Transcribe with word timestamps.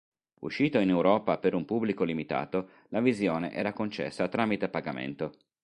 Uscito 0.39 0.79
in 0.79 0.89
Europa 0.89 1.37
per 1.37 1.53
un 1.53 1.63
pubblico 1.63 2.03
limitato, 2.03 2.69
la 2.89 3.01
visione 3.01 3.51
era 3.51 3.71
concessa 3.71 4.27
tramite 4.27 4.67
pagamento. 4.67 5.33